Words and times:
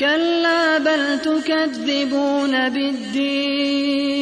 كلا 0.00 0.78
بل 0.78 1.18
تكذبون 1.18 2.68
بالدين 2.68 4.16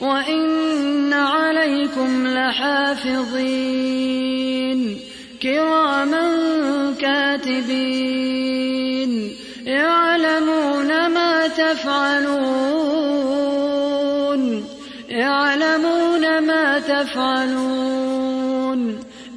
وإن 0.00 1.12
عليكم 1.12 2.26
لحافظين 2.26 3.78
كراما 5.42 6.24
كاتبين 7.00 8.28
يعلمون 9.66 11.08
ما 11.08 11.48
تفعلون 11.48 12.78
يعلمون 15.08 16.38
ما 16.38 16.78
تفعلون 16.78 18.08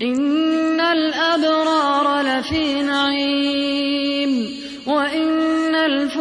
إن 0.01 0.81
الأبرار 0.81 2.21
لفي 2.21 2.80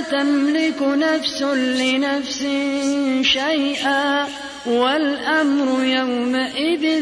تملك 0.00 0.82
نفس 0.82 1.42
لنفس 1.42 2.46
شيئا 3.22 4.26
والأمر 4.66 5.84
يومئذ 5.84 6.93